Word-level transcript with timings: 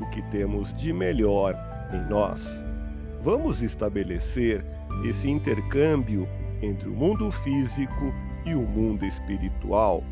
o 0.00 0.06
que 0.10 0.22
temos 0.30 0.72
de 0.74 0.92
melhor 0.92 1.54
em 1.92 2.08
nós. 2.08 2.42
Vamos 3.22 3.62
estabelecer 3.62 4.64
esse 5.04 5.28
intercâmbio 5.28 6.28
entre 6.62 6.88
o 6.88 6.94
mundo 6.94 7.30
físico 7.30 8.12
e 8.44 8.54
o 8.54 8.62
mundo 8.62 9.04
espiritual, 9.04 10.02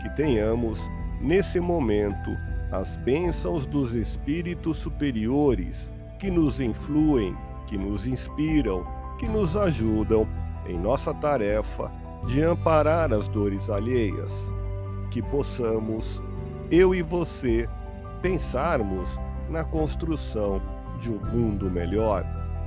que 0.00 0.08
tenhamos, 0.16 0.80
nesse 1.20 1.58
momento, 1.58 2.30
as 2.70 2.96
bênçãos 2.96 3.66
dos 3.66 3.94
espíritos 3.94 4.78
superiores 4.78 5.92
que 6.18 6.30
nos 6.30 6.60
influem, 6.60 7.34
que 7.66 7.76
nos 7.76 8.06
inspiram, 8.06 8.86
que 9.18 9.26
nos 9.26 9.56
ajudam 9.56 10.26
em 10.66 10.78
nossa 10.78 11.12
tarefa 11.14 11.90
de 12.26 12.42
amparar 12.42 13.12
as 13.12 13.28
dores 13.28 13.68
alheias. 13.68 14.32
Que 15.10 15.22
possamos, 15.22 16.22
eu 16.70 16.94
e 16.94 17.02
você, 17.02 17.68
pensarmos 18.24 19.06
na 19.50 19.62
construção 19.62 20.58
de 20.98 21.10
um 21.10 21.20
mundo 21.26 21.70
melhor 21.70 22.24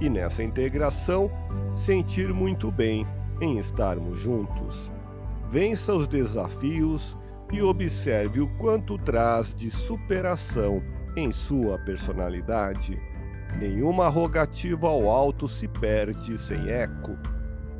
e 0.00 0.08
nessa 0.08 0.44
integração 0.44 1.28
sentir 1.74 2.32
muito 2.32 2.70
bem 2.70 3.04
em 3.40 3.58
estarmos 3.58 4.20
juntos. 4.20 4.92
Vença 5.50 5.92
os 5.92 6.06
desafios 6.06 7.18
e 7.52 7.60
observe 7.60 8.40
o 8.40 8.46
quanto 8.58 8.96
traz 8.96 9.52
de 9.52 9.72
superação 9.72 10.80
em 11.16 11.32
sua 11.32 11.76
personalidade. 11.78 12.96
Nenhuma 13.58 14.08
rogativa 14.08 14.86
ao 14.86 15.10
alto 15.10 15.48
se 15.48 15.66
perde 15.66 16.38
sem 16.38 16.68
eco. 16.68 17.18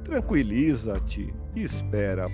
Tranquiliza-te 0.03 1.33
e 1.55 1.63
espera. 1.63 2.27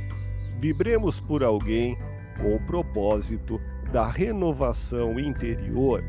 Vibremos 0.58 1.20
por 1.20 1.44
alguém 1.44 1.94
com 2.38 2.56
o 2.56 2.66
propósito 2.66 3.60
da 3.92 4.06
renovação 4.06 5.18
interior, 5.18 6.04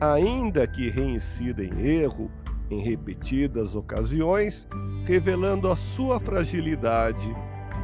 ainda 0.00 0.66
que 0.66 0.90
reincida 0.90 1.64
em 1.64 1.86
erro 1.86 2.30
em 2.70 2.80
repetidas 2.80 3.74
ocasiões, 3.74 4.66
revelando 5.04 5.68
a 5.68 5.76
sua 5.76 6.18
fragilidade, 6.18 7.34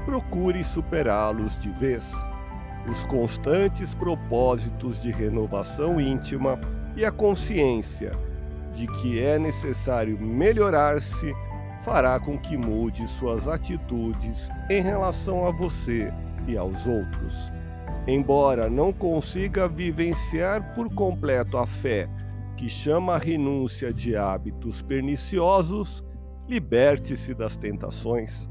procure 0.04 0.64
superá-los 0.64 1.58
de 1.60 1.70
vez. 1.70 2.10
Os 2.90 3.04
constantes 3.04 3.94
propósitos 3.94 5.02
de 5.02 5.10
renovação 5.10 6.00
íntima 6.00 6.58
e 6.96 7.04
a 7.04 7.12
consciência 7.12 8.12
de 8.72 8.86
que 8.86 9.20
é 9.20 9.38
necessário 9.38 10.18
melhorar-se 10.18 11.34
fará 11.82 12.18
com 12.18 12.38
que 12.38 12.56
mude 12.56 13.06
suas 13.08 13.46
atitudes 13.46 14.48
em 14.70 14.80
relação 14.82 15.46
a 15.46 15.50
você 15.50 16.12
e 16.46 16.56
aos 16.56 16.86
outros. 16.86 17.52
Embora 18.06 18.70
não 18.70 18.92
consiga 18.92 19.68
vivenciar 19.68 20.74
por 20.74 20.88
completo 20.92 21.58
a 21.58 21.66
fé 21.66 22.08
que 22.56 22.68
chama 22.68 23.14
a 23.14 23.18
renúncia 23.18 23.92
de 23.92 24.16
hábitos 24.16 24.82
perniciosos, 24.82 26.02
liberte-se 26.48 27.32
das 27.32 27.56
tentações. 27.56 28.48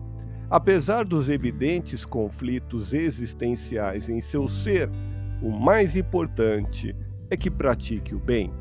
Apesar 0.49 1.03
dos 1.03 1.27
evidentes 1.27 2.05
conflitos 2.05 2.93
existenciais 2.93 4.07
em 4.07 4.21
seu 4.21 4.47
ser, 4.47 4.89
o 5.41 5.51
mais 5.51 5.97
importante 5.97 6.95
é 7.29 7.35
que 7.35 7.51
pratique 7.51 8.15
o 8.15 8.19
bem. 8.19 8.53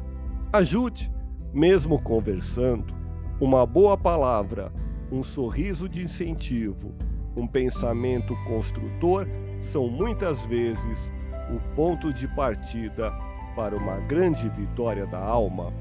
Ajude, 0.53 1.13
mesmo 1.55 2.03
conversando, 2.03 2.93
uma 3.41 3.65
boa 3.65 3.97
palavra, 3.97 4.73
um 5.13 5.23
sorriso 5.23 5.89
de 5.89 6.03
incentivo, 6.03 6.93
um 7.37 7.47
pensamento 7.47 8.35
construtor 8.45 9.29
são 9.61 9.89
muitas 9.89 10.41
vezes 10.47 11.13
o 11.55 11.61
ponto 11.75 12.13
de 12.13 12.27
partida 12.29 13.13
para 13.55 13.77
uma 13.77 13.99
grande 14.01 14.49
vitória 14.49 15.07
da 15.07 15.19
alma. 15.19 15.73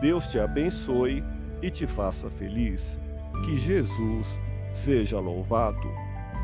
Deus 0.00 0.28
te 0.28 0.38
abençoe 0.38 1.22
e 1.60 1.70
te 1.70 1.86
faça 1.86 2.30
feliz. 2.30 2.98
Que 3.44 3.56
Jesus 3.56 4.28
seja 4.70 5.18
louvado. 5.18 5.88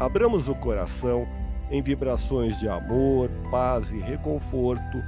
Abramos 0.00 0.48
o 0.48 0.54
coração 0.54 1.26
em 1.70 1.80
vibrações 1.80 2.58
de 2.58 2.68
amor, 2.68 3.30
paz 3.50 3.92
e 3.92 3.98
reconforto 3.98 4.98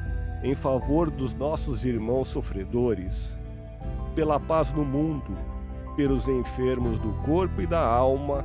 em 0.43 0.55
favor 0.55 1.11
dos 1.11 1.35
nossos 1.35 1.85
irmãos 1.85 2.29
sofredores, 2.29 3.29
pela 4.15 4.39
paz 4.39 4.73
no 4.73 4.85
mundo, 4.85 5.37
pelos 5.97 6.27
enfermos 6.29 6.99
do 6.99 7.13
corpo 7.25 7.61
e 7.61 7.67
da 7.67 7.81
alma 7.81 8.45